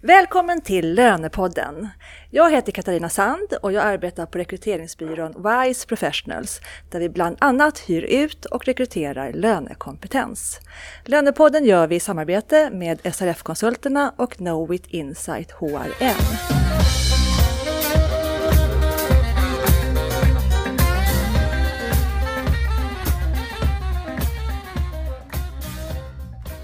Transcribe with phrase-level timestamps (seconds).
[0.00, 1.88] Välkommen till Lönepodden!
[2.30, 7.78] Jag heter Katarina Sand och jag arbetar på rekryteringsbyrån WISE Professionals där vi bland annat
[7.78, 10.60] hyr ut och rekryterar lönekompetens.
[11.04, 16.67] Lönepodden gör vi i samarbete med SRF-konsulterna och Knowit Insight HRM.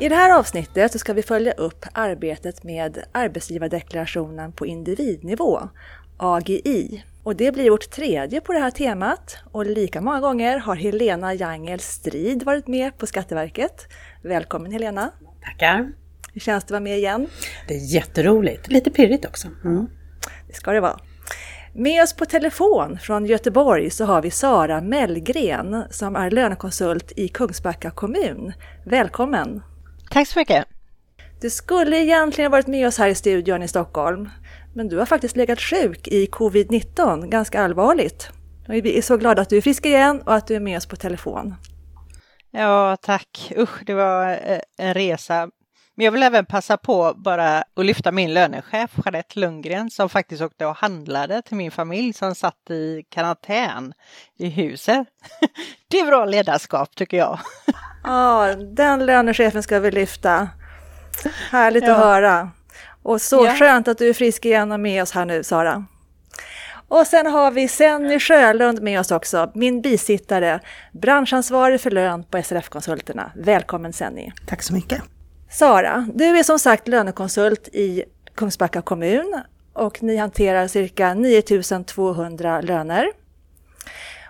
[0.05, 5.69] I det här avsnittet så ska vi följa upp arbetet med arbetsgivardeklarationen på individnivå,
[6.17, 7.05] AGI.
[7.23, 11.35] Och det blir vårt tredje på det här temat och lika många gånger har Helena
[11.35, 13.89] Jangel Strid varit med på Skatteverket.
[14.23, 15.11] Välkommen Helena!
[15.45, 15.93] Tackar!
[16.33, 17.27] Hur känns det att vara med igen?
[17.69, 19.49] Det är jätteroligt, lite pirrigt också.
[19.65, 19.87] Mm.
[20.49, 20.99] Det ska det vara.
[21.75, 27.29] Med oss på telefon från Göteborg så har vi Sara Mellgren som är lönekonsult i
[27.29, 28.53] Kungsbacka kommun.
[28.85, 29.63] Välkommen!
[30.15, 30.65] Tack så mycket!
[31.41, 34.29] Du skulle egentligen varit med oss här i studion i Stockholm,
[34.75, 38.29] men du har faktiskt legat sjuk i covid-19, ganska allvarligt.
[38.69, 40.77] Och vi är så glada att du är frisk igen och att du är med
[40.77, 41.55] oss på telefon.
[42.51, 43.53] Ja, tack.
[43.57, 45.51] Usch, det var eh, en resa.
[45.97, 50.43] Men jag vill även passa på bara att lyfta min lönechef Jeanette Lundgren som faktiskt
[50.43, 53.95] åkte och handlade till min familj som satt i karantän
[54.39, 55.07] i huset.
[55.89, 57.39] Det är bra ledarskap tycker jag.
[58.05, 60.49] Ja, den lönechefen ska vi lyfta.
[61.51, 61.95] Härligt ja.
[61.95, 62.51] att höra.
[63.03, 63.55] Och så ja.
[63.55, 65.85] skönt att du är frisk igen och med oss här nu, Sara.
[66.89, 70.61] Och sen har vi Senny Sjölund med oss också, min bisittare,
[70.93, 73.33] branschansvarig för lön på SRF-konsulterna.
[73.35, 74.33] Välkommen Senny!
[74.47, 75.14] Tack så mycket!
[75.55, 83.13] Sara, du är som sagt lönekonsult i Kungsbacka kommun och ni hanterar cirka 9200 löner.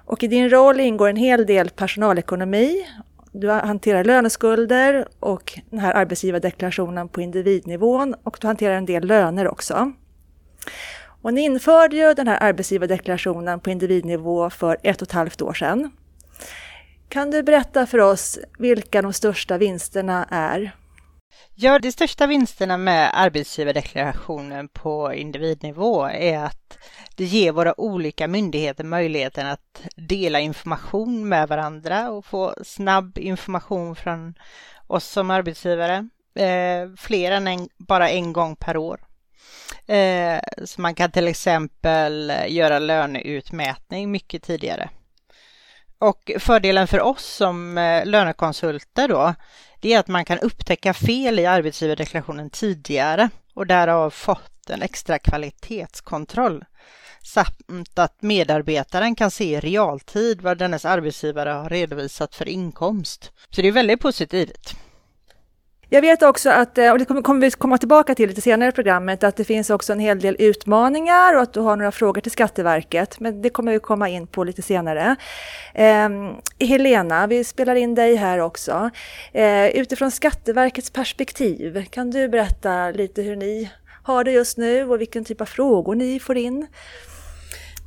[0.04, 2.86] Och i din roll ingår en hel del personalekonomi
[3.32, 9.48] du hanterar löneskulder och den här arbetsgivardeklarationen på individnivån och du hanterar en del löner
[9.48, 9.92] också.
[11.22, 15.52] Och ni införde ju den här arbetsgivardeklarationen på individnivå för ett och ett halvt år
[15.52, 15.90] sedan.
[17.08, 20.74] Kan du berätta för oss vilka de största vinsterna är?
[21.54, 26.78] Ja, de största vinsterna med arbetsgivardeklarationen på individnivå är att
[27.16, 33.96] det ger våra olika myndigheter möjligheten att dela information med varandra och få snabb information
[33.96, 34.34] från
[34.86, 36.08] oss som arbetsgivare.
[36.34, 39.00] Eh, fler än en, bara en gång per år.
[39.86, 44.88] Eh, så man kan till exempel göra löneutmätning mycket tidigare.
[45.98, 49.34] Och fördelen för oss som eh, lönekonsulter då,
[49.84, 55.18] det är att man kan upptäcka fel i arbetsgivardeklarationen tidigare och därav fått en extra
[55.18, 56.64] kvalitetskontroll.
[57.22, 63.32] Samt att medarbetaren kan se i realtid vad dennes arbetsgivare har redovisat för inkomst.
[63.50, 64.76] Så det är väldigt positivt.
[65.94, 68.72] Jag vet också att, eh, och det kommer vi komma tillbaka till lite senare i
[68.72, 72.20] programmet, att det finns också en hel del utmaningar och att du har några frågor
[72.20, 75.16] till Skatteverket, men det kommer vi komma in på lite senare.
[75.74, 76.08] Eh,
[76.60, 78.90] Helena, vi spelar in dig här också.
[79.32, 83.70] Eh, utifrån Skatteverkets perspektiv, kan du berätta lite hur ni
[84.02, 86.66] har det just nu och vilken typ av frågor ni får in?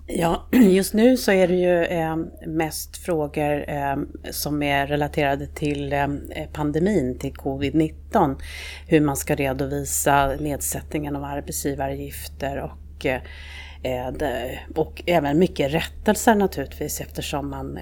[0.10, 5.94] Ja, just nu så är det ju ehm, mest frågor ehm, som är relaterade till
[5.94, 6.22] ehm,
[6.54, 8.36] pandemin, till covid-19.
[8.88, 13.22] Hur man ska redovisa nedsättningen av arbetsgivaravgifter och eh,
[13.84, 17.80] eh, och även mycket rättelser naturligtvis eftersom man,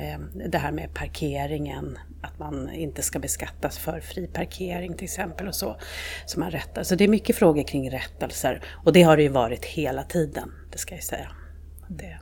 [0.49, 5.55] det här med parkeringen, att man inte ska beskattas för fri parkering till exempel och
[5.55, 5.75] så.
[6.25, 6.83] Så man rättar.
[6.83, 10.51] Så det är mycket frågor kring rättelser och det har det ju varit hela tiden,
[10.71, 11.31] det ska jag säga.
[11.87, 12.19] Det är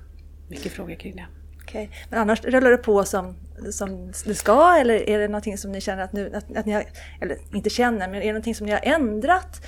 [0.47, 1.25] mycket frågor kring det.
[1.63, 1.87] Okay.
[2.09, 3.35] Men annars rullar det på som,
[3.71, 6.71] som det ska eller är det någonting som ni känner att, nu, att, att ni
[6.71, 6.83] har,
[7.21, 9.65] eller inte känner, men är det någonting som ni har ändrat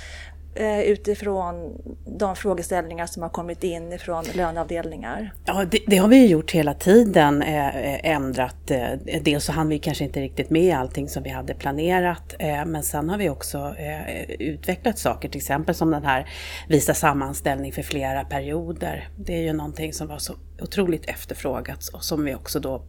[0.57, 5.33] Eh, utifrån de frågeställningar som har kommit in ifrån löneavdelningar?
[5.45, 8.71] Ja, det, det har vi gjort hela tiden, eh, eh, ändrat.
[8.71, 8.89] Eh,
[9.21, 12.83] dels så hann vi kanske inte riktigt med allting som vi hade planerat, eh, men
[12.83, 16.29] sen har vi också eh, utvecklat saker, till exempel som den här
[16.67, 19.07] visa sammanställning för flera perioder.
[19.17, 22.81] Det är ju någonting som var så otroligt efterfrågat och som vi också då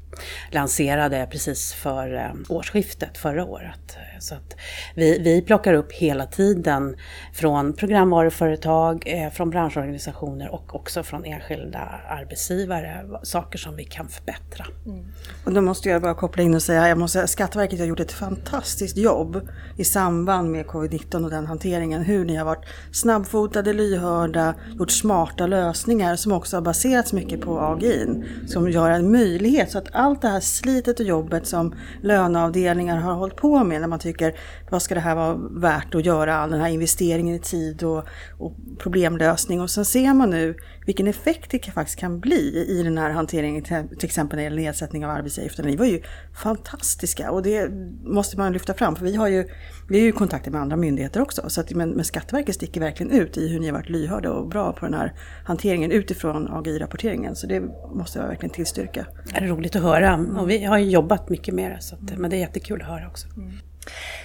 [0.51, 3.97] lanserade precis för eh, årsskiftet förra året.
[4.19, 4.57] Så att
[4.95, 6.97] vi, vi plockar upp hela tiden
[7.33, 11.79] från programvaruföretag, eh, från branschorganisationer och också från enskilda
[12.09, 14.67] arbetsgivare saker som vi kan förbättra.
[14.87, 15.07] Mm.
[15.45, 18.01] Och då måste jag bara koppla in och säga, jag måste säga Skatteverket har gjort
[18.01, 22.03] ett fantastiskt jobb i samband med covid-19 och den hanteringen.
[22.03, 27.56] Hur ni har varit snabbfotade, lyhörda, gjort smarta lösningar som också har baserats mycket på
[27.57, 31.75] på AGIN som gör en möjlighet så att allt det här slitet och jobbet som
[32.03, 34.35] löneavdelningar har hållit på med när man tycker
[34.71, 38.05] vad ska det här vara värt att göra, all den här investeringen i tid och,
[38.39, 40.55] och problemlösning och sen ser man nu
[40.87, 44.63] vilken effekt det faktiskt kan bli i den här hanteringen, till exempel när det gäller
[44.63, 45.69] nedsättning av arbetsgivaravgifterna.
[45.69, 46.03] Ni var ju
[46.43, 47.71] fantastiska och det
[48.05, 49.49] måste man lyfta fram för vi har ju,
[49.89, 51.51] vi är ju kontakter kontakt med andra myndigheter också.
[51.51, 54.49] Så att, men, men Skatteverket sticker verkligen ut i hur ni har varit lyhörda och
[54.49, 55.13] bra på den här
[55.45, 57.37] hanteringen utifrån AGI-rapporteringen.
[57.47, 57.61] Så det
[57.95, 59.07] måste jag verkligen tillstyrka.
[59.25, 62.19] Det är roligt att höra och vi har ju jobbat mycket med det, så att,
[62.19, 63.29] men det är jättekul att höra också.
[63.37, 63.53] Mm.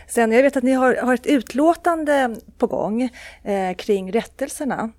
[0.08, 3.10] Sen, jag vet att ni har, har ett utlåtande på gång
[3.44, 4.92] eh, kring rättelserna.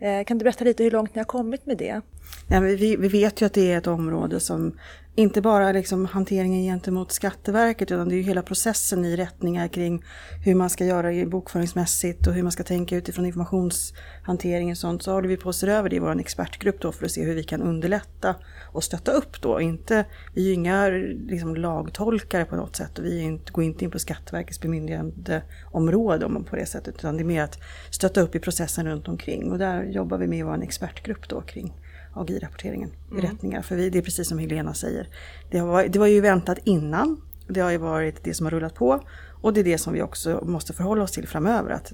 [0.00, 2.00] Eh, kan du berätta lite hur långt ni har kommit med det?
[2.48, 4.78] Ja, vi, vi vet ju att det är ett område som
[5.14, 10.04] inte bara liksom hanteringen gentemot Skatteverket utan det är ju hela processen i rättningar kring
[10.44, 15.02] hur man ska göra bokföringsmässigt och hur man ska tänka utifrån informationshantering och sånt.
[15.02, 17.24] Så håller vi på att se över det i vår expertgrupp då för att se
[17.24, 18.34] hur vi kan underlätta
[18.72, 19.60] och stötta upp då.
[19.60, 20.04] Inte,
[20.34, 20.88] vi är ju inga
[21.28, 26.56] liksom, lagtolkare på något sätt och vi inte, går inte in på Skatteverkets bemyndigandeområde på
[26.56, 27.58] det sättet utan det är mer att
[27.90, 31.74] stötta upp i processen runt omkring och där jobbar vi med vår expertgrupp då kring
[32.14, 33.22] AGI-rapporteringen i mm.
[33.22, 33.62] rättningar.
[33.62, 35.08] För vi, det är precis som Helena säger.
[35.50, 37.20] Det, har, det var ju väntat innan.
[37.48, 39.00] Det har ju varit det som har rullat på.
[39.42, 41.70] Och det är det som vi också måste förhålla oss till framöver.
[41.70, 41.92] Att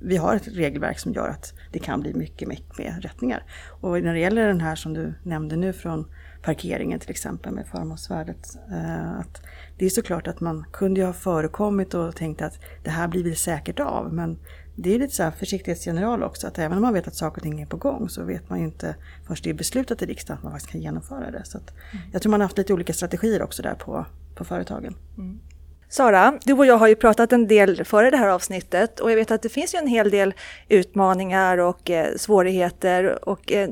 [0.00, 3.44] vi har ett regelverk som gör att det kan bli mycket, mycket mer rättningar.
[3.80, 6.06] Och när det gäller den här som du nämnde nu från
[6.44, 8.58] parkeringen till exempel med förmånsvärdet.
[8.70, 9.42] Eh, att
[9.78, 13.24] det är såklart att man kunde ju ha förekommit och tänkt att det här blir
[13.24, 14.12] väl säkert av.
[14.12, 14.38] Men
[14.74, 17.42] det är lite så här försiktighetsgeneral också, att även om man vet att saker och
[17.42, 18.94] ting är på gång så vet man ju inte
[19.26, 21.44] först det är beslutat i riksdagen att man faktiskt kan genomföra det.
[21.44, 22.10] Så mm.
[22.12, 24.94] Jag tror man har haft lite olika strategier också där på, på företagen.
[25.18, 25.40] Mm.
[25.88, 29.16] Sara, du och jag har ju pratat en del före det här avsnittet och jag
[29.16, 30.34] vet att det finns ju en hel del
[30.68, 33.70] utmaningar och eh, svårigheter och eh,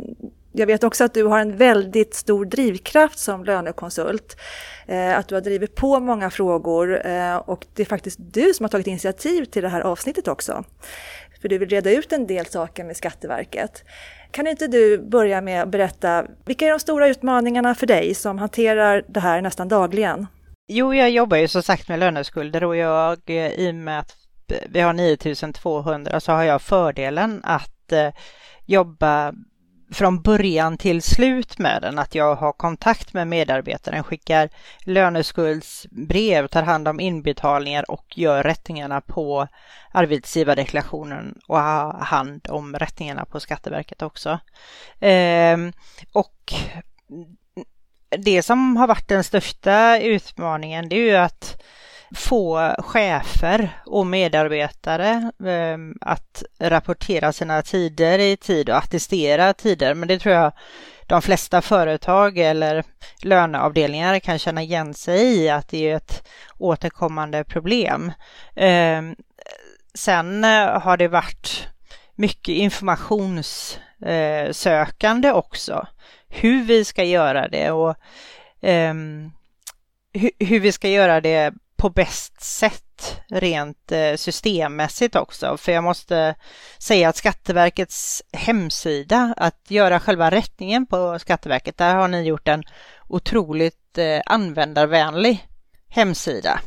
[0.52, 4.36] jag vet också att du har en väldigt stor drivkraft som lönekonsult.
[4.86, 8.64] Eh, att du har drivit på många frågor eh, och det är faktiskt du som
[8.64, 10.64] har tagit initiativ till det här avsnittet också.
[11.40, 13.84] För du vill reda ut en del saker med Skatteverket.
[14.30, 18.38] Kan inte du börja med att berätta, vilka är de stora utmaningarna för dig som
[18.38, 20.26] hanterar det här nästan dagligen?
[20.68, 24.16] Jo, jag jobbar ju som sagt med löneskulder och jag eh, i och med att
[24.68, 27.92] vi har 9200 så har jag fördelen att
[28.66, 29.32] jobba
[29.92, 34.48] från början till slut med den, att jag har kontakt med medarbetaren, skickar
[34.84, 39.48] löneskuldsbrev, tar hand om inbetalningar och gör rättningarna på
[39.92, 44.38] arbetsgivardeklarationen och har hand om rättningarna på Skatteverket också.
[45.00, 45.58] Eh,
[46.12, 46.54] och
[48.18, 51.62] det som har varit den största utmaningen det är ju att
[52.14, 59.94] få chefer och medarbetare ehm, att rapportera sina tider i tid och attestera tider.
[59.94, 60.52] Men det tror jag
[61.06, 62.84] de flesta företag eller
[63.22, 66.28] löneavdelningar kan känna igen sig i att det är ett
[66.58, 68.12] återkommande problem.
[68.56, 69.16] Ehm,
[69.94, 71.68] sen eh, har det varit
[72.14, 75.86] mycket informationssökande också.
[76.28, 77.94] Hur vi ska göra det och
[78.62, 79.30] ehm,
[80.38, 85.56] hur vi ska göra det på bäst sätt rent eh, systemmässigt också.
[85.56, 86.34] För jag måste
[86.78, 92.62] säga att Skatteverkets hemsida, att göra själva rättningen på Skatteverket, där har ni gjort en
[93.08, 95.48] otroligt eh, användarvänlig
[95.88, 96.60] hemsida.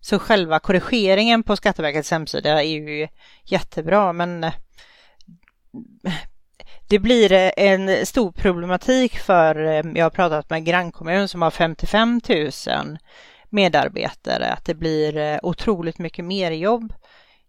[0.00, 3.08] Så själva korrigeringen på Skatteverkets hemsida är ju
[3.44, 4.52] jättebra, men eh,
[6.88, 9.54] det blir en stor problematik för,
[9.96, 12.98] jag har pratat med grannkommun som har 55 000
[13.50, 16.92] medarbetare, att det blir eh, otroligt mycket mer jobb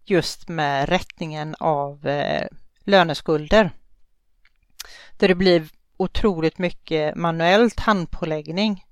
[0.04, 2.46] just med rättningen av eh,
[2.84, 3.70] löneskulder.
[5.18, 8.84] Där det blir otroligt mycket manuellt handpåläggning.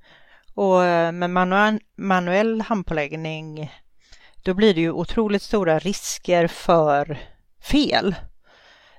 [0.55, 3.73] Och eh, med manuell, manuell handpåläggning
[4.43, 7.19] då blir det ju otroligt stora risker för
[7.63, 8.15] fel.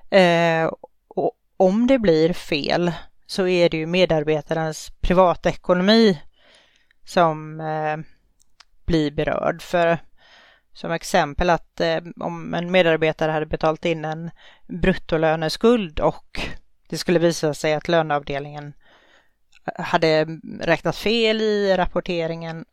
[0.10, 0.72] Eh,
[1.08, 2.92] och om det blir fel
[3.26, 6.22] så är det ju medarbetarens privatekonomi
[7.06, 7.98] som eh,
[8.86, 9.62] blir berörd.
[9.62, 9.98] För
[10.74, 14.32] som exempel att eh, om en medarbetare hade betalt in en
[14.68, 16.42] bruttolöneskuld och
[16.90, 18.74] det skulle visa sig att löneavdelningen
[19.66, 20.26] eh, hade
[20.60, 22.66] räknat fel i rapporteringen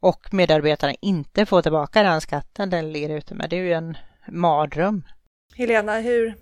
[0.00, 3.50] och medarbetaren inte får tillbaka den skatten den ligger ute med.
[3.50, 3.96] Det är ju en
[4.28, 5.02] mardröm.
[5.56, 6.34] Helena, hur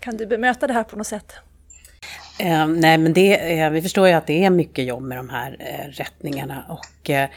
[0.00, 1.32] kan du bemöta det här på något sätt?
[2.40, 5.28] Eh, nej, men det, eh, vi förstår ju att det är mycket jobb med de
[5.28, 6.64] här eh, rättningarna.
[6.68, 7.28] Och, eh,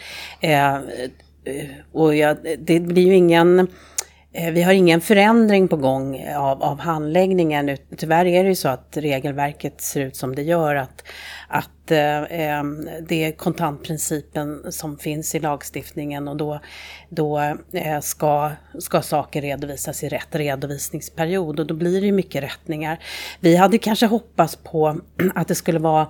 [0.41, 0.77] eh
[1.91, 3.67] och ja, det blir ju ingen Eh,
[4.35, 7.77] Eh, vi har ingen förändring på gång eh, av, av handläggningen.
[7.97, 10.75] Tyvärr är det ju så att regelverket ser ut som det gör.
[10.75, 11.03] Att,
[11.47, 12.63] att eh,
[13.07, 16.59] det är kontantprincipen som finns i lagstiftningen och då,
[17.09, 17.39] då
[17.73, 22.99] eh, ska, ska saker redovisas i rätt redovisningsperiod och då blir det ju mycket rättningar.
[23.39, 24.99] Vi hade kanske hoppats på
[25.35, 26.07] att det skulle vara,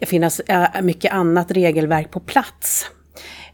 [0.00, 2.90] finnas eh, mycket annat regelverk på plats.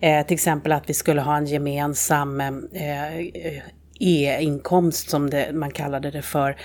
[0.00, 3.16] Eh, till exempel att vi skulle ha en gemensam eh,
[4.00, 6.56] e-inkomst som det, man kallade det för,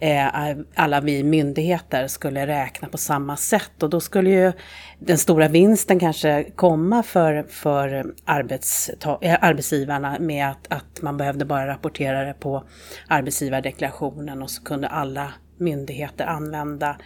[0.00, 0.26] eh,
[0.74, 4.52] alla vi myndigheter skulle räkna på samma sätt och då skulle ju
[4.98, 11.44] den stora vinsten kanske komma för, för arbetsta, eh, arbetsgivarna med att, att man behövde
[11.44, 12.64] bara rapportera det på
[13.08, 16.96] arbetsgivardeklarationen och så kunde alla myndigheter använda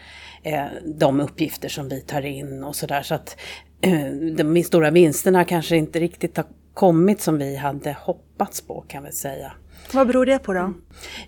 [0.42, 3.02] eh, de uppgifter som vi tar in och sådär.
[3.02, 3.36] Så att
[3.80, 9.04] eh, de stora vinsterna kanske inte riktigt har kommit som vi hade hoppats på kan
[9.04, 9.52] vi säga.
[9.92, 10.74] Vad beror det på då?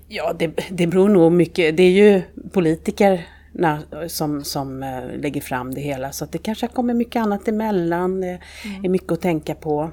[0.09, 1.77] Ja, det, det beror nog mycket.
[1.77, 2.23] Det är ju
[2.53, 6.13] politikerna som, som uh, lägger fram det hela.
[6.13, 8.21] Så att det kanske kommer mycket annat emellan.
[8.21, 8.85] Det mm.
[8.85, 9.91] är mycket att tänka på.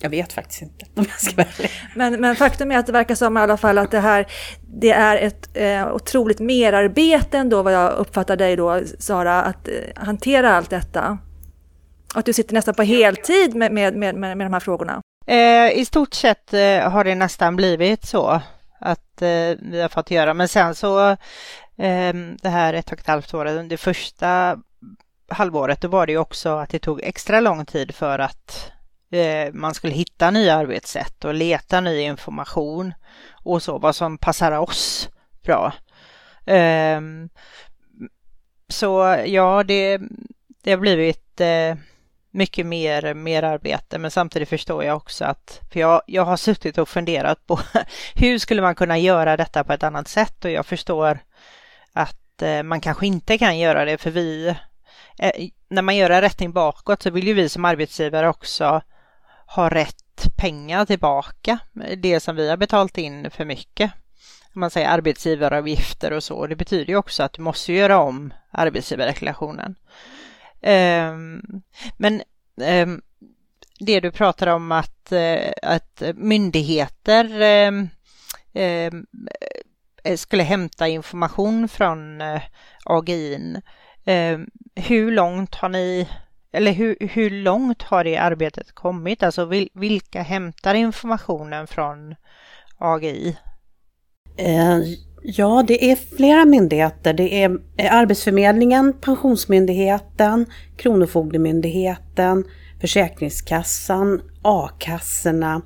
[0.00, 3.14] Jag vet faktiskt inte om jag ska vara men, men faktum är att det verkar
[3.14, 4.26] som i alla fall att det här
[4.66, 9.74] det är ett eh, otroligt merarbete ändå vad jag uppfattar dig då Sara, att eh,
[9.94, 11.18] hantera allt detta.
[12.14, 15.00] Att du sitter nästan på heltid med, med, med, med de här frågorna.
[15.28, 18.40] Eh, I stort sett eh, har det nästan blivit så
[18.80, 21.10] att eh, vi har fått göra, men sen så
[21.76, 24.58] eh, det här ett och ett halvt året, under första
[25.28, 28.72] halvåret, då var det ju också att det tog extra lång tid för att
[29.10, 32.94] eh, man skulle hitta nya arbetssätt och leta ny information
[33.32, 35.08] och så, vad som passar oss
[35.42, 35.72] bra.
[36.46, 37.00] Eh,
[38.68, 40.00] så ja, det,
[40.62, 41.74] det har blivit eh,
[42.38, 46.78] mycket mer, mer arbete men samtidigt förstår jag också att, för jag, jag har suttit
[46.78, 47.60] och funderat på
[48.14, 51.18] hur skulle man kunna göra detta på ett annat sätt och jag förstår
[51.92, 54.48] att eh, man kanske inte kan göra det för vi,
[55.18, 58.82] eh, när man gör en rättning bakåt så vill ju vi som arbetsgivare också
[59.46, 61.58] ha rätt pengar tillbaka,
[61.96, 63.92] det som vi har betalt in för mycket.
[64.54, 68.32] Om man säger arbetsgivaravgifter och så, det betyder ju också att du måste göra om
[68.50, 69.74] arbetsgivardeklarationen.
[70.62, 71.42] Ehm,
[71.96, 72.22] men
[72.60, 73.02] ehm,
[73.80, 77.88] det du pratar om att, eh, att myndigheter ehm,
[78.54, 78.92] eh,
[80.16, 82.42] skulle hämta information från eh,
[82.84, 83.62] AGIn.
[84.74, 86.08] hur långt har ni
[86.52, 89.22] eller hur, hur långt har det arbetet kommit?
[89.22, 92.14] Alltså vil, vilka hämtar informationen från
[92.78, 93.36] AGI?
[95.30, 97.12] Ja, det är flera myndigheter.
[97.12, 102.44] Det är eh, Arbetsförmedlingen, Pensionsmyndigheten, Kronofogdemyndigheten,
[102.80, 105.62] Försäkringskassan, a-kassorna,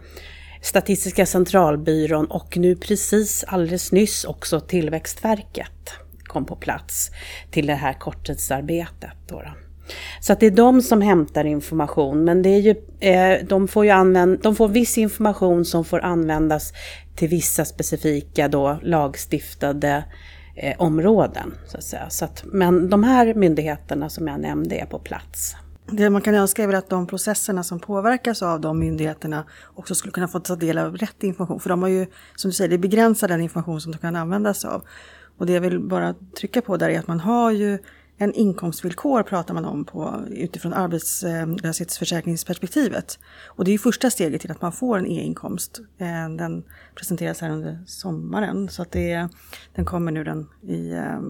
[0.63, 5.93] Statistiska centralbyrån och nu precis alldeles nyss också Tillväxtverket
[6.25, 7.11] kom på plats
[7.51, 9.17] till det här korttidsarbetet.
[9.29, 9.53] Då, då.
[10.21, 13.85] Så att det är de som hämtar information, men det är ju, eh, de, får
[13.85, 16.73] ju använd, de får viss information som får användas
[17.15, 20.05] till vissa specifika då lagstiftade
[20.57, 21.55] eh, områden.
[21.67, 22.11] Så att säga.
[22.11, 25.57] Så att, men de här myndigheterna som jag nämnde är på plats.
[25.87, 29.95] Det man kan önska är väl att de processerna som påverkas av de myndigheterna också
[29.95, 31.61] skulle kunna få ta del av rätt information.
[31.61, 34.65] För de har ju, som du säger, det begränsar den information som de kan användas
[34.65, 34.85] av.
[35.39, 37.79] Och det jag vill bara trycka på där är att man har ju
[38.23, 43.19] en inkomstvillkor pratar man om på, utifrån eh, arbetslöshetsförsäkringsperspektivet.
[43.47, 45.81] Och det är ju första steget till att man får en e-inkomst.
[45.99, 46.65] Eh, den
[46.95, 49.29] presenteras här under sommaren så att det,
[49.75, 51.21] den kommer nu den i eh,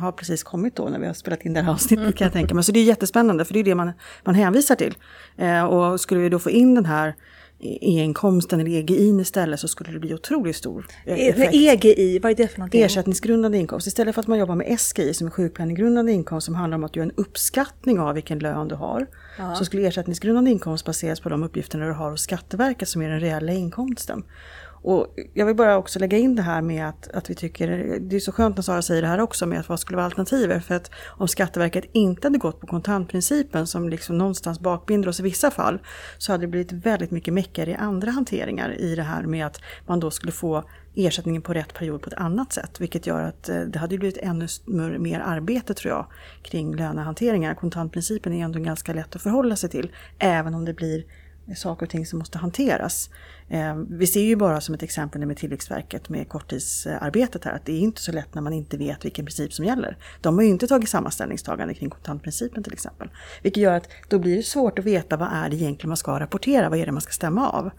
[0.00, 2.54] har precis kommit då när vi har spelat in det här avsnittet kan jag tänka
[2.54, 2.64] mig.
[2.64, 3.92] Så det är jättespännande för det är det man,
[4.24, 4.94] man hänvisar till.
[5.68, 7.14] Och skulle vi då få in den här
[7.62, 11.54] e-inkomsten eller EGI istället så skulle det bli otroligt stor eh, effekt.
[11.54, 12.82] EGI, vad är det för någonting?
[12.82, 13.86] Ersättningsgrundande inkomst.
[13.86, 16.96] Istället för att man jobbar med SGI som är sjukpenninggrundande inkomst som handlar om att
[16.96, 19.06] göra en uppskattning av vilken lön du har.
[19.38, 19.54] Ja.
[19.54, 23.20] Så skulle ersättningsgrundande inkomst baseras på de uppgifterna du har hos Skatteverket som är den
[23.20, 24.24] reella inkomsten.
[24.82, 28.16] Och jag vill bara också lägga in det här med att, att vi tycker, det
[28.16, 30.64] är så skönt när Sara säger det här också med att vad skulle vara alternativet?
[30.64, 35.22] För att om Skatteverket inte hade gått på kontantprincipen som liksom någonstans bakbinder oss i
[35.22, 35.80] vissa fall
[36.18, 39.60] så hade det blivit väldigt mycket meckigare i andra hanteringar i det här med att
[39.86, 42.80] man då skulle få ersättningen på rätt period på ett annat sätt.
[42.80, 44.46] Vilket gör att eh, det hade blivit ännu
[44.98, 46.06] mer arbete tror jag
[46.42, 47.54] kring lönehanteringar.
[47.54, 51.04] Kontantprincipen är ändå ganska lätt att förhålla sig till även om det blir
[51.56, 53.10] saker och ting som måste hanteras.
[53.48, 57.72] Eh, vi ser ju bara som ett exempel med Tillväxtverket med korttidsarbetet här att det
[57.72, 59.96] är inte så lätt när man inte vet vilken princip som gäller.
[60.20, 63.10] De har ju inte tagit samma ställningstagande kring kontantprincipen till exempel.
[63.42, 66.20] Vilket gör att då blir det svårt att veta vad är det egentligen man ska
[66.20, 67.70] rapportera, vad är det man ska stämma av.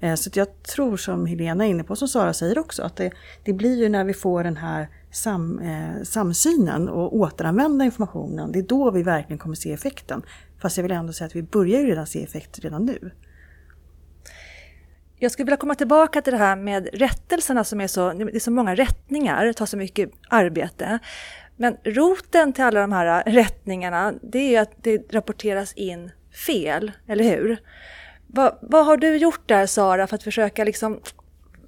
[0.00, 3.12] Eh, så jag tror som Helena är inne på, som Sara säger också, att det,
[3.44, 8.58] det blir ju när vi får den här sam, eh, samsynen och återanvända informationen, det
[8.58, 10.22] är då vi verkligen kommer se effekten.
[10.66, 13.10] Fast jag vill ändå säga att vi börjar ju redan se effekt redan nu.
[15.16, 18.40] Jag skulle vilja komma tillbaka till det här med rättelserna som är så, det är
[18.40, 20.98] så många rättningar, det tar så mycket arbete.
[21.56, 26.10] Men roten till alla de här rättningarna, det är ju att det rapporteras in
[26.46, 27.58] fel, eller hur?
[28.26, 31.00] Vad, vad har du gjort där Sara för att försöka liksom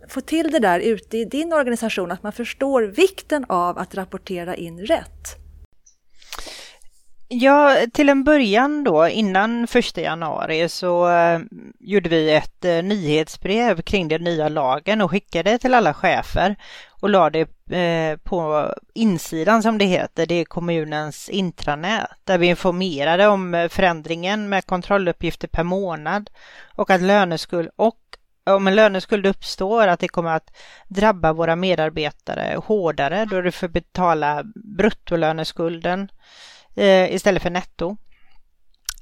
[0.09, 4.57] få till det där ute i din organisation, att man förstår vikten av att rapportera
[4.57, 5.48] in rätt?
[7.31, 11.41] Ja, till en början då, innan första januari, så eh,
[11.81, 16.57] gjorde vi ett eh, nyhetsbrev kring den nya lagen och skickade till alla chefer
[17.01, 22.47] och la det eh, på insidan som det heter, det är kommunens intranät, där vi
[22.47, 26.31] informerade om förändringen med kontrolluppgifter per månad
[26.75, 27.99] och att löneskuld och
[28.51, 30.57] om en löneskuld uppstår att det kommer att
[30.89, 36.09] drabba våra medarbetare hårdare då du får betala bruttolöneskulden
[36.79, 37.97] eh, istället för netto.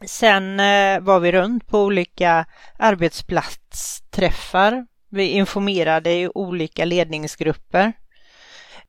[0.07, 2.47] Sen eh, var vi runt på olika
[2.79, 4.87] arbetsplatsträffar.
[5.11, 7.93] Vi informerade i olika ledningsgrupper.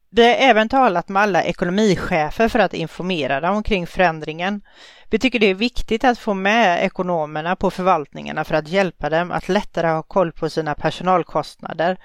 [0.10, 4.62] Vi har även talat med alla ekonomichefer för att informera dem kring förändringen.
[5.10, 9.32] Vi tycker det är viktigt att få med ekonomerna på förvaltningarna för att hjälpa dem
[9.32, 11.98] att lättare ha koll på sina personalkostnader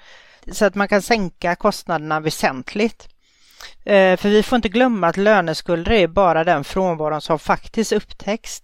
[0.51, 3.12] så att man kan sänka kostnaderna väsentligt.
[3.85, 8.61] Eh, för vi får inte glömma att löneskulder är bara den frånvaron som faktiskt upptäcks.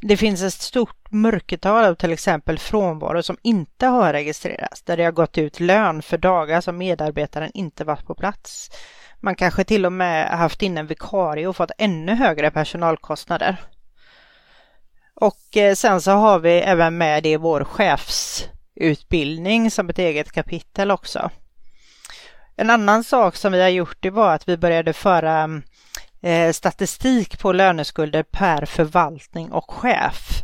[0.00, 5.04] Det finns ett stort mörkertal av till exempel frånvaro som inte har registrerats, där det
[5.04, 8.70] har gått ut lön för dagar som medarbetaren inte varit på plats.
[9.20, 13.56] Man kanske till och med haft in en vikarie och fått ännu högre personalkostnader.
[15.14, 20.32] Och eh, sen så har vi även med det i vår chefsutbildning som ett eget
[20.32, 21.30] kapitel också.
[22.56, 25.62] En annan sak som vi har gjort det var att vi började föra
[26.22, 30.42] eh, statistik på löneskulder per förvaltning och chef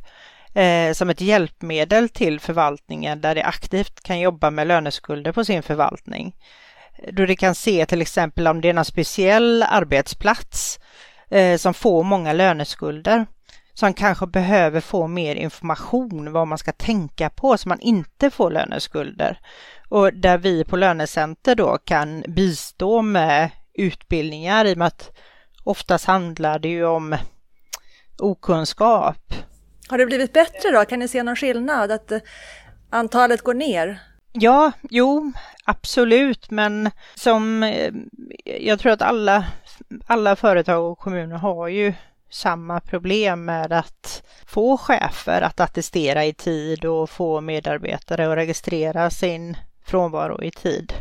[0.55, 5.63] eh, som ett hjälpmedel till förvaltningen där det aktivt kan jobba med löneskulder på sin
[5.63, 6.37] förvaltning.
[7.13, 10.81] Då det kan se till exempel om det är någon speciell arbetsplats
[11.31, 13.27] eh, som får många löneskulder
[13.75, 18.51] som kanske behöver få mer information vad man ska tänka på så man inte får
[18.51, 19.39] löneskulder.
[19.91, 25.13] Och där vi på Lönecenter då kan bistå med utbildningar i och med att
[25.65, 27.17] oftast handlar det ju om
[28.19, 29.35] okunskap.
[29.89, 30.85] Har det blivit bättre då?
[30.85, 31.91] Kan ni se någon skillnad?
[31.91, 32.21] Att eh,
[32.91, 34.01] antalet går ner?
[34.33, 35.33] Ja, jo,
[35.65, 37.93] absolut, men som eh,
[38.45, 39.47] jag tror att alla,
[40.07, 41.95] alla företag och kommuner har ju
[42.31, 49.11] samma problem med att få chefer att attestera i tid och få medarbetare att registrera
[49.11, 50.93] sin frånvaro i tid.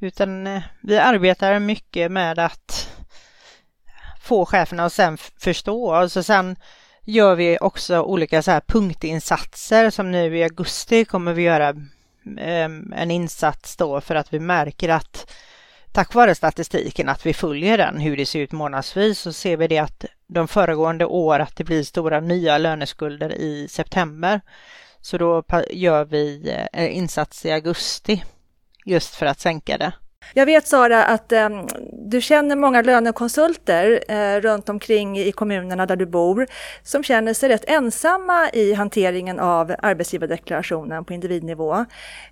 [0.00, 2.88] Utan eh, vi arbetar mycket med att
[4.20, 5.92] få cheferna att sen förstå.
[5.92, 6.56] Alltså sen
[7.04, 11.74] gör vi också olika så här punktinsatser som nu i augusti kommer vi göra
[12.38, 15.32] ehm, en insats då för att vi märker att
[15.92, 19.68] tack vare statistiken att vi följer den, hur det ser ut månadsvis, så ser vi
[19.68, 24.40] det att de föregående år att det blir stora nya löneskulder i september.
[25.02, 28.24] Så då gör vi eh, insats i augusti
[28.84, 29.92] just för att sänka det.
[30.34, 31.48] Jag vet Sara att eh,
[31.92, 36.46] du känner många lönekonsulter eh, runt omkring i kommunerna där du bor
[36.82, 41.74] som känner sig rätt ensamma i hanteringen av arbetsgivardeklarationen på individnivå.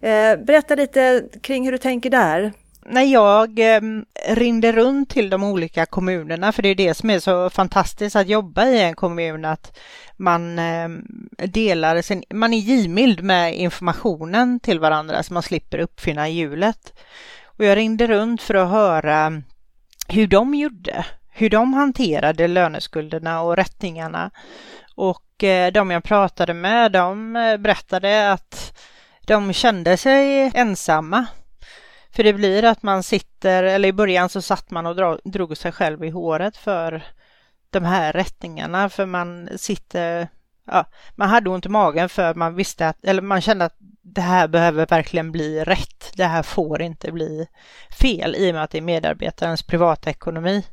[0.01, 2.53] Eh, berätta lite kring hur du tänker där
[2.87, 3.81] när jag eh,
[4.29, 8.29] ringde runt till de olika kommunerna, för det är det som är så fantastiskt att
[8.29, 9.79] jobba i en kommun, att
[10.17, 10.89] man eh,
[11.47, 16.93] delar sin, man är givmild med informationen till varandra så man slipper uppfinna hjulet.
[17.45, 19.43] Och jag ringde runt för att höra
[20.09, 24.31] hur de gjorde, hur de hanterade löneskulderna och rättningarna.
[24.95, 28.79] Och eh, de jag pratade med, de eh, berättade att
[29.27, 31.27] de kände sig ensamma
[32.13, 35.73] för det blir att man sitter, eller i början så satt man och drog sig
[35.73, 37.03] själv i håret för
[37.71, 40.29] de här rättningarna för man sitter,
[40.67, 44.21] ja, man hade ont i magen för man visste att, eller man kände att det
[44.21, 46.13] här behöver verkligen bli rätt.
[46.17, 47.47] Det här får inte bli
[48.01, 50.65] fel i och med att det är medarbetarens privatekonomi.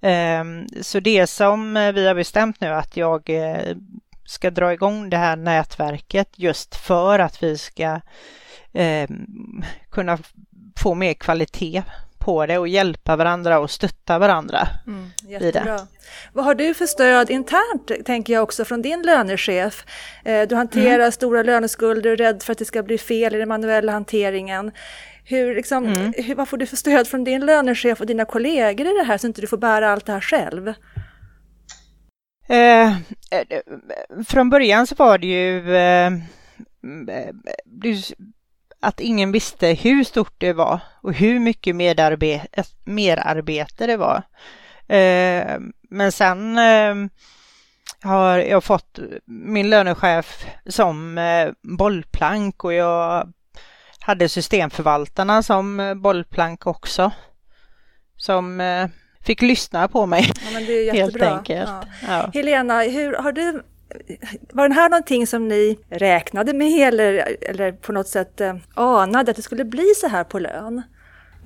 [0.00, 3.76] Ehm, så det som eh, vi har bestämt nu att jag eh,
[4.24, 8.00] ska dra igång det här nätverket just för att vi ska
[8.72, 9.08] eh,
[9.90, 10.18] kunna
[10.76, 11.82] få mer kvalitet
[12.24, 14.68] på det och hjälpa varandra och stötta varandra.
[14.86, 15.80] Mm, jättebra.
[16.32, 19.84] Vad har du för stöd internt, tänker jag också, från din lönechef?
[20.24, 21.12] Eh, du hanterar mm.
[21.12, 24.72] stora löneskulder, är rädd för att det ska bli fel i den manuella hanteringen.
[25.24, 26.14] Hur, liksom, mm.
[26.16, 29.18] hur, vad får du för stöd från din lönechef och dina kollegor i det här
[29.18, 30.74] så inte du får bära allt det här själv?
[32.48, 32.98] Eh, eh,
[33.30, 33.62] eh,
[34.26, 36.12] från början så var det ju eh,
[38.80, 44.22] att ingen visste hur stort det var och hur mycket merarbete, merarbete det var.
[44.96, 45.58] Eh,
[45.90, 46.94] men sen eh,
[48.02, 53.32] har jag fått min lönechef som eh, bollplank och jag
[54.00, 57.12] hade systemförvaltarna som eh, bollplank också.
[58.16, 58.60] Som
[59.24, 60.30] fick lyssna på mig.
[60.44, 61.24] Ja, men det är jättebra.
[61.26, 61.68] Helt enkelt.
[61.68, 61.84] Ja.
[62.08, 62.30] Ja.
[62.34, 63.62] Helena, hur har du
[64.52, 69.30] var det här någonting som ni räknade med eller, eller på något sätt eh, anade
[69.30, 70.82] att det skulle bli så här på lön?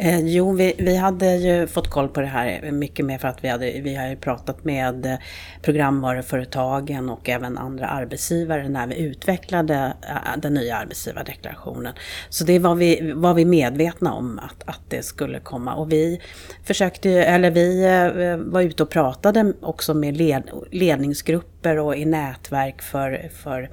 [0.00, 3.44] Eh, jo, vi, vi hade ju fått koll på det här mycket mer för att
[3.44, 5.18] vi, hade, vi har ju pratat med
[5.62, 11.92] programvaruföretagen och även andra arbetsgivare när vi utvecklade eh, den nya arbetsgivardeklarationen.
[12.28, 16.20] Så det var vi, var vi medvetna om att, att det skulle komma och vi
[16.64, 22.82] försökte, eller vi eh, var ute och pratade också med led, ledningsgrupper och i nätverk
[22.82, 23.70] för, för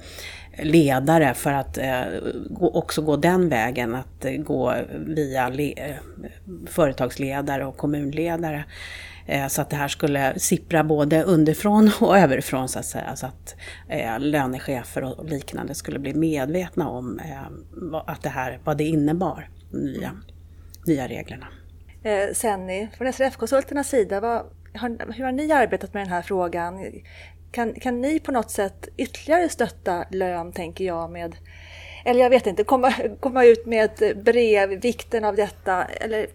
[0.58, 2.04] ledare för att eh,
[2.60, 4.74] också gå den vägen, att eh, gå
[5.06, 5.96] via eh,
[6.66, 8.64] företagsledare och kommunledare.
[9.48, 13.16] Så att det här skulle sippra både underifrån och överifrån så att säga.
[13.16, 13.56] Så att
[13.88, 19.48] eh, lönechefer och liknande skulle bli medvetna om eh, att det här, vad det innebar,
[19.70, 20.10] de nya,
[20.86, 21.46] nya reglerna.
[22.02, 24.42] Eh, Senni, från SRF-konsulternas sida, vad,
[24.74, 26.92] har, hur har ni arbetat med den här frågan?
[27.56, 31.36] Kan, kan ni på något sätt ytterligare stötta lön, tänker jag, med
[32.04, 36.26] eller jag vet inte, komma, komma ut med ett brev, vikten av detta, eller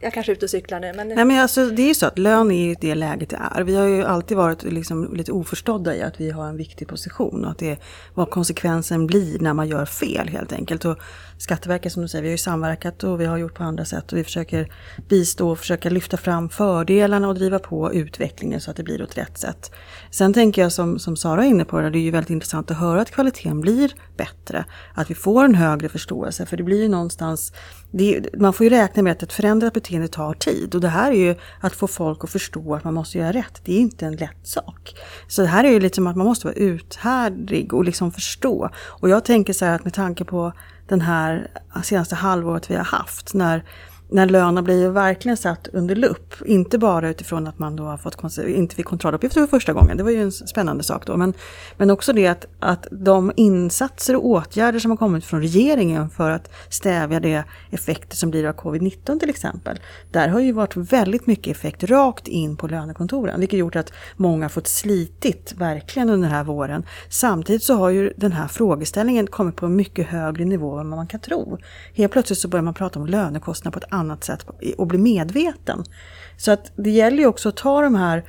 [0.00, 0.92] jag kanske är ute och cyklar nu.
[0.92, 1.08] Men...
[1.08, 3.62] Nej, men alltså, det är ju så att lön är det läget det är.
[3.62, 7.44] Vi har ju alltid varit liksom lite oförstådda i att vi har en viktig position
[7.44, 7.78] och att det är
[8.14, 10.84] vad konsekvensen blir när man gör fel helt enkelt.
[10.84, 10.98] Och
[11.40, 14.12] Skatteverket som du säger, vi har ju samverkat och vi har gjort på andra sätt
[14.12, 14.72] och vi försöker
[15.08, 19.18] bistå och försöka lyfta fram fördelarna och driva på utvecklingen så att det blir åt
[19.18, 19.72] rätt sätt.
[20.10, 22.70] Sen tänker jag som, som Sara är inne på, det, det är ju väldigt intressant
[22.70, 24.64] att höra att kvaliteten blir bättre.
[24.94, 27.52] Att vi får en högre förståelse för det blir ju någonstans
[27.92, 31.10] är, man får ju räkna med att ett förändrat beteende tar tid och det här
[31.10, 33.60] är ju att få folk att förstå att man måste göra rätt.
[33.64, 34.94] Det är inte en lätt sak.
[35.28, 38.70] Så det här är ju lite som att man måste vara uthärdig och liksom förstå.
[38.76, 40.52] Och jag tänker så här att med tanke på
[40.88, 41.50] den här
[41.82, 43.64] senaste halvåret vi har haft när
[44.10, 46.34] när lönen blir verkligen satt under lupp.
[46.46, 50.02] Inte bara utifrån att man då har fått, inte fick kontrolluppgifter för första gången, det
[50.02, 51.16] var ju en spännande sak då.
[51.16, 51.34] Men,
[51.76, 56.30] men också det att, att de insatser och åtgärder som har kommit från regeringen för
[56.30, 59.80] att stävja de effekter som blir av covid-19 till exempel.
[60.10, 64.48] Där har ju varit väldigt mycket effekt rakt in på lönekontoren, vilket gjort att många
[64.48, 66.86] fått slitit verkligen under den här våren.
[67.08, 70.96] Samtidigt så har ju den här frågeställningen kommit på en mycket högre nivå än vad
[70.98, 71.58] man kan tro.
[71.94, 74.46] Helt plötsligt så börjar man prata om lönekostnader på ett annat sätt
[74.78, 75.84] och bli medveten.
[76.36, 78.24] Så att det gäller ju också att ta de här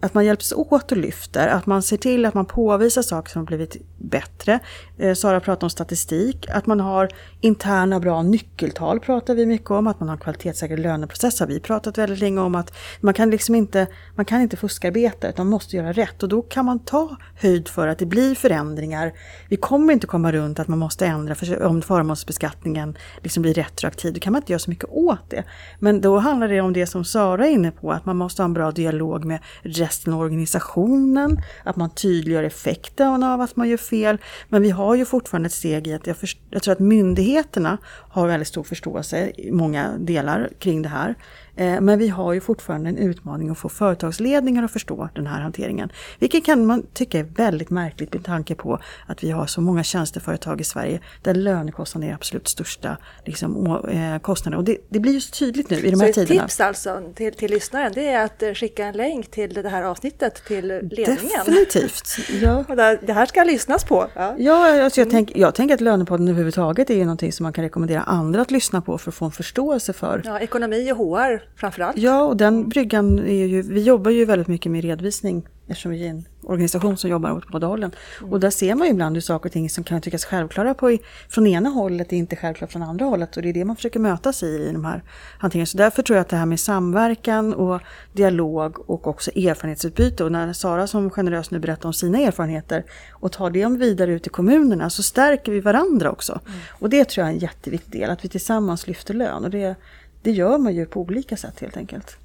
[0.00, 3.40] att man hjälps åt och lyfter, att man ser till att man påvisar saker som
[3.40, 4.58] har blivit bättre.
[4.98, 7.08] Eh, Sara pratar om statistik, att man har
[7.40, 11.98] interna bra nyckeltal pratar vi mycket om, att man har kvalitetssäker löneprocess har vi pratat
[11.98, 15.76] väldigt länge om att man kan liksom inte, man kan inte fuskarbeta utan man måste
[15.76, 19.12] göra rätt och då kan man ta höjd för att det blir förändringar.
[19.48, 24.14] Vi kommer inte komma runt att man måste ändra för, om förmånsbeskattningen liksom blir retroaktiv,
[24.14, 25.44] då kan man inte göra så mycket åt det.
[25.78, 28.44] Men då handlar det om det som Sara är inne på, att man måste ha
[28.44, 33.76] en bra dialog med resten av organisationen, att man tydliggör effekten av att man gör
[33.76, 34.18] fel.
[34.48, 37.78] Men vi har ju fortfarande ett steg i att jag, först, jag tror att myndigheterna
[38.10, 41.14] har väldigt stor förståelse i många delar kring det här.
[41.56, 45.40] Eh, men vi har ju fortfarande en utmaning att få företagsledningar att förstå den här
[45.40, 45.92] hanteringen.
[46.18, 49.82] Vilket kan man tycka är väldigt märkligt med tanke på att vi har så många
[49.82, 54.58] tjänsteföretag i Sverige där lönekostnaden är absolut största liksom, eh, kostnaden.
[54.58, 56.40] Och det, det, blir ju så tydligt nu i de här så tiderna.
[56.40, 59.68] Så tips alltså till, till lyssnaren det är att eh, skicka en länk till det
[59.68, 61.18] här avsnittet till ledningen?
[61.46, 62.04] Definitivt!
[62.42, 62.64] Ja.
[62.68, 64.06] Och det här ska lyssnas på.
[64.14, 67.64] Ja, ja alltså jag, tänk, jag tänker att lönepodden överhuvudtaget är någonting som man kan
[67.64, 70.22] rekommendera andra att lyssna på för att få en förståelse för.
[70.24, 71.98] Ja, ekonomi och HR framförallt.
[71.98, 76.06] Ja, och den bryggan är ju, vi jobbar ju väldigt mycket med redovisning eftersom vi
[76.06, 77.90] är en organisation som jobbar åt båda hållen.
[78.20, 78.32] Mm.
[78.32, 80.98] Och där ser man ju ibland hur saker och ting som kan tyckas självklara på,
[81.28, 84.00] från ena hållet är inte självklart från andra hållet och det är det man försöker
[84.00, 85.02] mötas i i de här
[85.38, 85.66] hanteringen.
[85.66, 87.80] Så därför tror jag att det här med samverkan och
[88.12, 93.32] dialog och också erfarenhetsutbyte och när Sara som generös nu berättar om sina erfarenheter och
[93.32, 96.40] tar det vidare ut i kommunerna så stärker vi varandra också.
[96.46, 96.58] Mm.
[96.70, 99.76] Och det tror jag är en jätteviktig del, att vi tillsammans lyfter lön och det,
[100.24, 102.18] det gör man ju på olika sätt helt enkelt.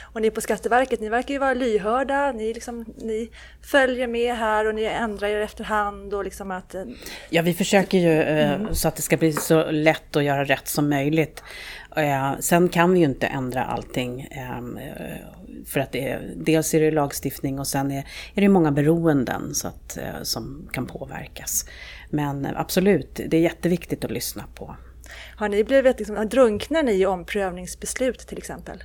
[0.00, 3.30] Och ni på Skatteverket, ni verkar ju vara lyhörda, ni, liksom, ni
[3.62, 6.74] följer med här och ni ändrar er efterhand och liksom att...
[6.74, 6.84] Eh,
[7.30, 8.74] ja, vi försöker ju eh, mm.
[8.74, 11.42] så att det ska bli så lätt att göra rätt som möjligt.
[11.96, 14.28] Eh, sen kan vi ju inte ändra allting.
[14.30, 14.78] Ehm,
[15.66, 19.54] för att det är, dels är det lagstiftning och sen är, är det många beroenden
[19.54, 21.64] så att, som kan påverkas.
[22.10, 24.76] Men absolut, det är jätteviktigt att lyssna på.
[25.36, 28.84] Har ni blivit, liksom, drunknar ni i omprövningsbeslut till exempel?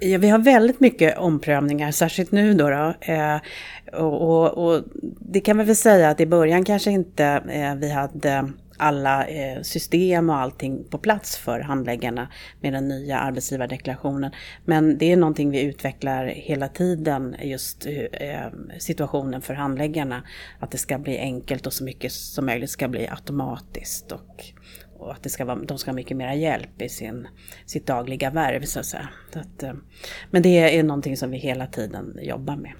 [0.00, 2.70] Ja, vi har väldigt mycket omprövningar, särskilt nu då.
[2.70, 2.94] då.
[3.00, 3.36] Eh,
[3.92, 4.82] och, och, och,
[5.20, 9.62] det kan man väl säga att i början kanske inte eh, vi hade alla eh,
[9.62, 12.28] system och allting på plats för handläggarna
[12.60, 14.30] med den nya arbetsgivardeklarationen.
[14.64, 18.46] Men det är någonting vi utvecklar hela tiden, just eh,
[18.78, 20.22] situationen för handläggarna.
[20.58, 24.12] Att det ska bli enkelt och så mycket som möjligt ska bli automatiskt.
[24.12, 24.44] Och
[25.00, 27.28] och att det ska vara, de ska ha mycket mera hjälp i sin,
[27.66, 29.08] sitt dagliga värv så att säga.
[29.32, 29.72] Så att, eh,
[30.30, 32.72] men det är någonting som vi hela tiden jobbar med.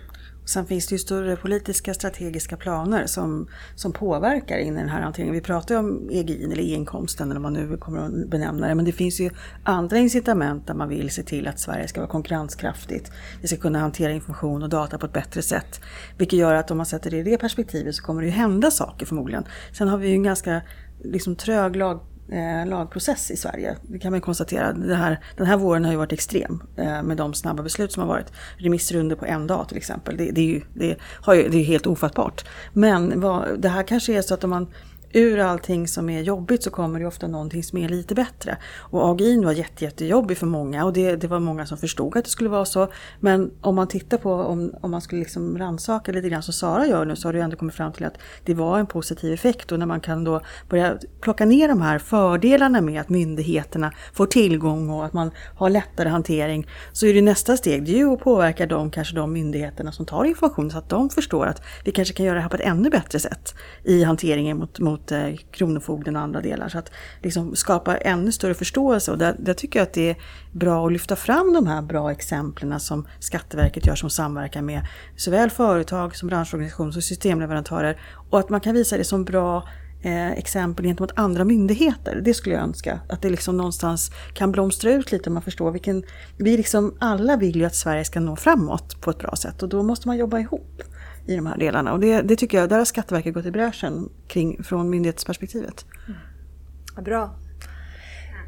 [0.50, 5.00] Sen finns det ju större politiska strategiska planer som, som påverkar in i den här
[5.00, 5.34] hanteringen.
[5.34, 8.74] Vi pratar ju om EGI eller e-inkomsten eller vad man nu kommer att benämna det.
[8.74, 9.30] Men det finns ju
[9.64, 13.12] andra incitament där man vill se till att Sverige ska vara konkurrenskraftigt.
[13.40, 15.80] Vi ska kunna hantera information och data på ett bättre sätt.
[16.18, 18.70] Vilket gör att om man sätter det i det perspektivet så kommer det ju hända
[18.70, 19.44] saker förmodligen.
[19.72, 20.62] Sen har vi ju en ganska
[21.04, 22.00] liksom trög lag
[22.32, 23.76] eh, lagprocess i Sverige.
[23.82, 24.72] Det kan man konstatera.
[24.72, 28.00] Det här, den här våren har ju varit extrem eh, med de snabba beslut som
[28.00, 28.32] har varit.
[28.56, 30.16] Remissrunder på en dag till exempel.
[30.16, 32.44] Det, det är ju det, har ju, det är helt ofattbart.
[32.72, 34.66] Men vad, det här kanske är så att om man
[35.12, 38.56] ur allting som är jobbigt så kommer det ofta någonting som är lite bättre.
[38.78, 42.24] Och AGI var jätte, jättejobbig för många och det, det var många som förstod att
[42.24, 42.88] det skulle vara så.
[43.20, 46.86] Men om man tittar på om, om man skulle liksom rannsaka lite grann som Sara
[46.86, 49.72] gör nu så har du ändå kommit fram till att det var en positiv effekt
[49.72, 54.26] och när man kan då börja plocka ner de här fördelarna med att myndigheterna får
[54.26, 58.12] tillgång och att man har lättare hantering så är det nästa steg det är ju
[58.12, 61.92] att påverka de, kanske de myndigheterna som tar information så att de förstår att vi
[61.92, 65.12] kanske kan göra det här på ett ännu bättre sätt i hanteringen mot, mot mot
[65.12, 66.68] eh, Kronofogden och andra delar.
[66.68, 66.90] Så att
[67.22, 70.16] liksom skapa ännu större förståelse och där, där tycker jag att det är
[70.52, 74.86] bra att lyfta fram de här bra exemplen som Skatteverket gör som samverkar med
[75.16, 79.68] såväl företag som branschorganisationer och systemleverantörer och att man kan visa det som bra
[80.02, 82.20] eh, exempel gentemot andra myndigheter.
[82.24, 83.00] Det skulle jag önska.
[83.08, 86.02] Att det liksom någonstans kan blomstra ut lite om man förstår vilken...
[86.36, 89.68] Vi liksom alla vill ju att Sverige ska nå framåt på ett bra sätt och
[89.68, 90.82] då måste man jobba ihop
[91.30, 91.92] i de här delarna.
[91.92, 95.84] Och det, det tycker jag, där har Skatteverket gått i bräschen kring, från myndighetsperspektivet.
[96.08, 97.04] Mm.
[97.04, 97.30] Bra.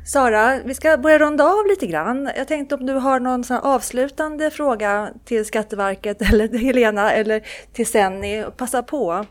[0.05, 2.31] Sara, vi ska börja runda av lite grann.
[2.37, 7.43] Jag tänkte om du har någon avslutande fråga till Skatteverket eller till Helena eller
[7.73, 9.27] till Senni, passa på.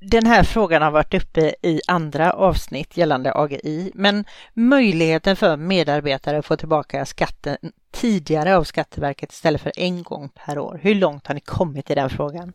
[0.00, 6.38] Den här frågan har varit uppe i andra avsnitt gällande AGI, men möjligheten för medarbetare
[6.38, 7.56] att få tillbaka skatten
[7.90, 10.80] tidigare av Skatteverket istället för en gång per år.
[10.82, 12.52] Hur långt har ni kommit i den frågan?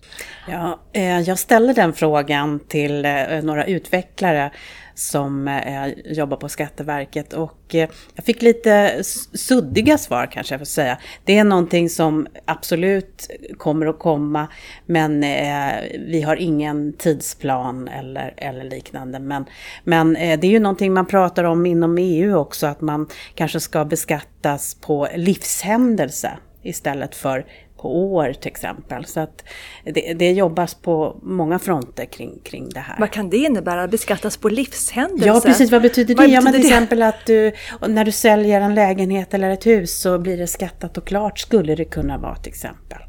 [0.47, 4.51] Ja, eh, jag ställde den frågan till eh, några utvecklare
[4.95, 9.03] som eh, jobbar på Skatteverket och eh, jag fick lite
[9.33, 10.97] suddiga svar kanske jag får säga.
[11.23, 14.47] Det är någonting som absolut kommer att komma
[14.85, 15.73] men eh,
[16.07, 19.19] vi har ingen tidsplan eller, eller liknande.
[19.19, 19.45] Men,
[19.83, 23.59] men eh, det är ju någonting man pratar om inom EU också att man kanske
[23.59, 26.31] ska beskattas på livshändelse
[26.63, 27.45] istället för
[27.83, 29.05] på år till exempel.
[29.05, 29.43] Så att
[29.83, 32.99] det, det jobbas på många fronter kring, kring det här.
[32.99, 33.87] Vad kan det innebära?
[33.87, 35.27] Beskattas på livshändelse?
[35.27, 35.71] Ja, precis.
[35.71, 36.17] Vad betyder det?
[36.17, 36.67] Vad betyder ja, men till det?
[36.67, 37.51] exempel att du,
[37.87, 41.75] när du säljer en lägenhet eller ett hus så blir det skattat och klart, skulle
[41.75, 42.99] det kunna vara till exempel.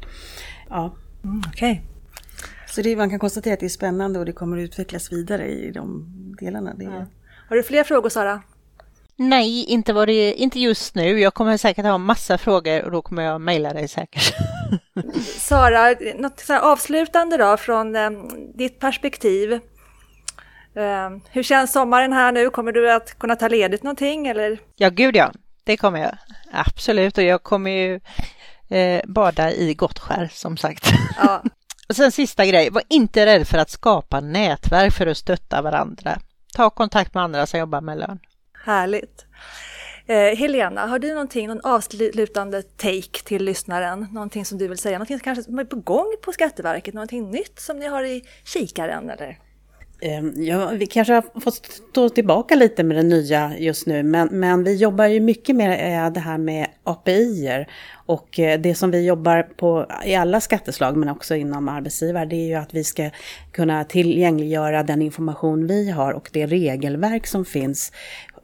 [0.69, 0.95] Ja.
[1.23, 1.71] Mm, Okej.
[1.71, 1.83] Okay.
[2.67, 5.47] Så det, man kan konstatera att det är spännande och det kommer att utvecklas vidare
[5.47, 6.05] i de
[6.39, 6.75] delarna.
[6.79, 7.05] Ja.
[7.49, 8.41] Har du fler frågor Sara?
[9.17, 11.19] Nej, inte, var det, inte just nu.
[11.19, 14.35] Jag kommer säkert ha massa frågor och då kommer jag mejla dig säkert.
[15.37, 18.09] Sara, något så avslutande då från eh,
[18.55, 19.53] ditt perspektiv.
[20.75, 22.49] Eh, hur känns sommaren här nu?
[22.49, 24.59] Kommer du att kunna ta ledigt någonting eller?
[24.75, 25.31] Ja, gud ja,
[25.63, 26.17] det kommer jag.
[26.51, 27.99] Absolut, och jag kommer ju
[28.77, 30.91] eh, bada i Gottskär som sagt.
[31.17, 31.43] Ja.
[31.89, 36.19] och sen sista grej, var inte rädd för att skapa nätverk för att stötta varandra.
[36.55, 38.19] Ta kontakt med andra som jobbar med lön.
[38.65, 39.25] Härligt.
[40.07, 44.07] Eh, Helena, har du någonting, någon avslutande take till lyssnaren?
[44.11, 44.97] Någonting som du vill säga?
[44.97, 46.93] Någonting som kanske är på gång på Skatteverket?
[46.93, 49.09] Någonting nytt som ni har i kikaren?
[49.09, 49.39] Eller?
[50.01, 54.27] Ehm, ja, vi kanske har fått stå tillbaka lite med det nya just nu, men,
[54.31, 57.67] men vi jobbar ju mycket med eh, det här med API-er.
[58.05, 62.35] och eh, det som vi jobbar på i alla skatteslag, men också inom arbetsgivare, det
[62.35, 63.09] är ju att vi ska
[63.51, 67.91] kunna tillgängliggöra den information vi har och det regelverk som finns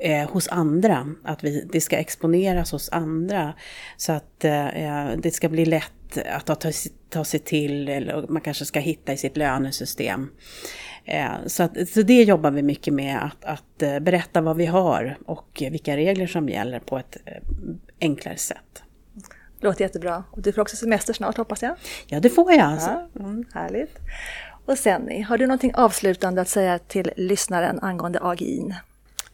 [0.02, 1.08] eh, hos andra.
[1.24, 3.54] Att vi, det ska exponeras hos andra.
[3.98, 6.72] Så att eh, det ska bli lätt att ta,
[7.10, 10.30] ta sig till, eller man kanske ska hitta i sitt lönesystem.
[11.06, 14.66] Eh, så, att, så det jobbar vi mycket med, att, att eh, berätta vad vi
[14.66, 17.34] har och vilka regler som gäller på ett eh,
[18.02, 18.84] enklare sätt.
[19.60, 20.24] Låter jättebra.
[20.32, 21.76] Och du får också semester snart hoppas jag?
[22.08, 22.62] Ja, det får jag.
[22.62, 22.90] Alltså.
[23.14, 23.98] Ja, mm, härligt.
[24.66, 28.76] Och Senni, har du någonting avslutande att säga till lyssnaren angående AGI?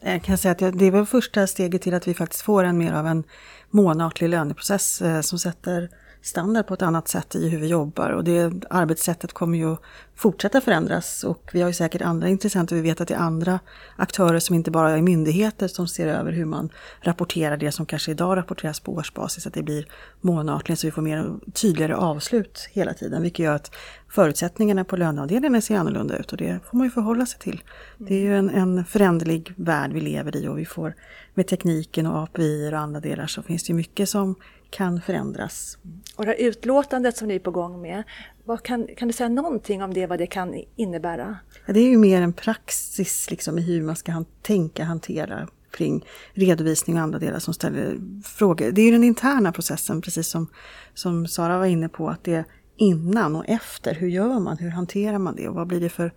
[0.07, 2.63] Eh, jag kan säga att det är väl första steget till att vi faktiskt får
[2.63, 3.23] en mer av en
[3.69, 5.89] månatlig löneprocess eh, som sätter
[6.27, 8.09] standard på ett annat sätt i hur vi jobbar.
[8.09, 9.75] Och det arbetssättet kommer ju
[10.15, 11.23] fortsätta förändras.
[11.23, 13.59] Och vi har ju säkert andra intressenter, vi vet att det är andra
[13.95, 16.69] aktörer som inte bara är myndigheter som ser över hur man
[17.01, 19.87] rapporterar det som kanske idag rapporteras på årsbasis, att det blir
[20.21, 23.71] månatligen så vi får mer tydligare avslut hela tiden, vilket gör att
[24.09, 26.31] förutsättningarna på löneavdelningen ser annorlunda ut.
[26.31, 27.61] Och det får man ju förhålla sig till.
[27.97, 30.47] Det är ju en, en föränderlig värld vi lever i.
[30.47, 30.93] Och vi får
[31.33, 34.35] med tekniken och API och andra delar så finns det ju mycket som
[34.69, 35.77] kan förändras.
[36.15, 38.03] Och det här utlåtandet som ni är på gång med,
[38.63, 41.37] kan, kan du säga någonting om det, vad det kan innebära?
[41.65, 45.47] Ja, det är ju mer en praxis liksom, i hur man ska han, tänka, hantera
[45.71, 48.71] kring redovisning och andra delar som ställer frågor.
[48.71, 50.47] Det är ju den interna processen, precis som,
[50.93, 53.95] som Sara var inne på, att det är innan och efter.
[53.95, 54.57] Hur gör man?
[54.57, 55.47] Hur hanterar man det?
[55.47, 56.13] Och vad blir det för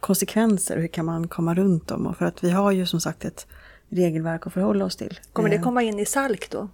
[0.00, 0.76] konsekvenser?
[0.76, 2.06] Hur kan man komma runt dem?
[2.06, 3.46] Och för att vi har ju som sagt ett
[3.88, 5.20] regelverk att förhålla oss till.
[5.32, 5.62] Kommer det eh.
[5.62, 6.68] komma in i SALK då?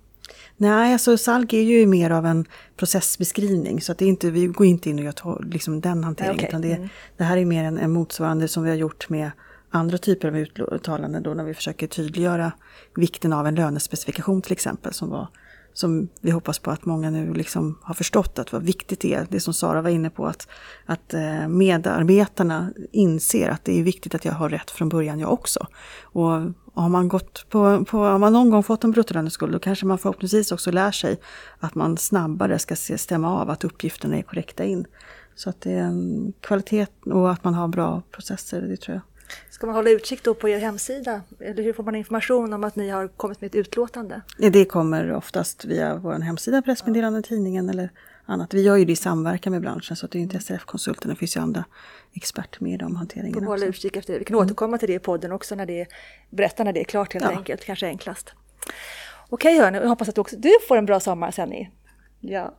[0.56, 2.44] Nej, alltså SALG är ju mer av en
[2.76, 6.36] processbeskrivning så att det är inte, vi går inte in och gör liksom den hanteringen.
[6.36, 6.48] Okay.
[6.48, 6.88] Utan det, mm.
[7.16, 9.30] det här är mer en, en motsvarande som vi har gjort med
[9.70, 10.36] andra typer av
[10.74, 12.52] uttalanden då när vi försöker tydliggöra
[12.96, 15.28] vikten av en lönespecifikation till exempel som var
[15.72, 19.26] som vi hoppas på att många nu liksom har förstått att vad viktigt det är.
[19.30, 20.48] Det som Sara var inne på, att,
[20.86, 25.32] att eh, medarbetarna inser att det är viktigt att jag har rätt från början jag
[25.32, 25.66] också.
[26.02, 26.30] Och
[26.74, 29.98] har man, gått på, på, har man någon gång fått en bruttolöneskuld då kanske man
[29.98, 31.20] förhoppningsvis också lär sig
[31.58, 34.86] att man snabbare ska stämma av att uppgifterna är korrekta in.
[35.34, 39.02] Så att det är en kvalitet och att man har bra processer, det tror jag.
[39.50, 41.22] Ska man hålla utkik då på er hemsida?
[41.40, 44.20] Eller hur får man information om att ni har kommit med ett utlåtande?
[44.38, 47.90] Det kommer oftast via vår hemsida, pressmeddelanden, tidningen eller
[48.26, 48.54] annat.
[48.54, 51.36] Vi gör ju det i samverkan med branschen så det är inte SRF-konsulten, det finns
[51.36, 51.64] ju andra
[52.14, 53.46] experter med i de hanteringarna.
[53.46, 54.18] Hålla utkik efter det.
[54.18, 54.46] Vi kan mm.
[54.46, 55.86] återkomma till det i podden också när det
[56.30, 57.30] berätta när det är klart helt ja.
[57.30, 58.32] enkelt, kanske enklast.
[59.28, 61.52] Okej hörni, jag hoppas att du, också, du får en bra sommar sen.
[62.20, 62.54] Ja.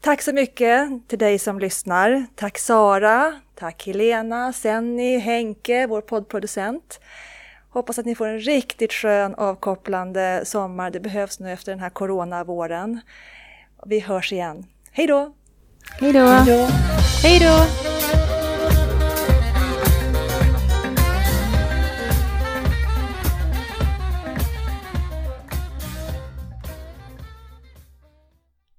[0.00, 2.26] Tack så mycket till dig som lyssnar.
[2.34, 7.00] Tack Sara, tack Helena, Senni, Henke, vår poddproducent.
[7.70, 10.90] Hoppas att ni får en riktigt skön avkopplande sommar.
[10.90, 13.00] Det behövs nu efter den här coronavåren.
[13.86, 14.66] Vi hörs igen.
[14.92, 15.34] Hej då!
[16.00, 16.26] Hej då!
[17.22, 18.27] Hej då!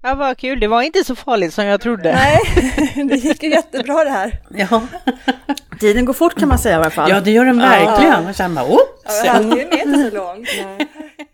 [0.09, 0.59] Ja, vad kul.
[0.59, 2.13] Det var inte så farligt som jag trodde.
[2.13, 2.39] Nej,
[3.09, 4.39] det gick ju jättebra det här.
[4.49, 4.81] Ja.
[5.79, 7.09] Tiden går fort kan man säga i alla fall.
[7.09, 8.11] Ja, det gör den verkligen.
[8.11, 8.21] Ja.
[8.21, 9.21] Man känner bara, oops!
[9.25, 10.45] Ja, halvtimmen är inte så lång.